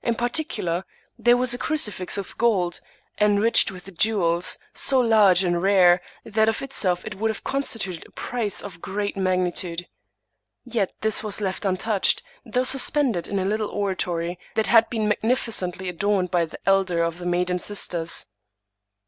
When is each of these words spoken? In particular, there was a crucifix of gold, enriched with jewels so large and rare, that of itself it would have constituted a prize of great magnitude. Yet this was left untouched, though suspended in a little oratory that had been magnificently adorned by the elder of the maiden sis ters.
In 0.00 0.14
particular, 0.14 0.84
there 1.18 1.36
was 1.36 1.52
a 1.52 1.58
crucifix 1.58 2.16
of 2.16 2.38
gold, 2.38 2.80
enriched 3.20 3.72
with 3.72 3.98
jewels 3.98 4.56
so 4.72 5.00
large 5.00 5.42
and 5.42 5.60
rare, 5.60 6.00
that 6.24 6.48
of 6.48 6.62
itself 6.62 7.04
it 7.04 7.16
would 7.16 7.30
have 7.32 7.42
constituted 7.42 8.06
a 8.06 8.12
prize 8.12 8.62
of 8.62 8.80
great 8.80 9.16
magnitude. 9.16 9.88
Yet 10.64 10.94
this 11.00 11.24
was 11.24 11.40
left 11.40 11.64
untouched, 11.64 12.22
though 12.46 12.62
suspended 12.62 13.26
in 13.26 13.40
a 13.40 13.44
little 13.44 13.70
oratory 13.70 14.38
that 14.54 14.68
had 14.68 14.88
been 14.88 15.08
magnificently 15.08 15.88
adorned 15.88 16.30
by 16.30 16.44
the 16.44 16.60
elder 16.64 17.02
of 17.02 17.18
the 17.18 17.26
maiden 17.26 17.58
sis 17.58 17.88
ters. 17.88 18.26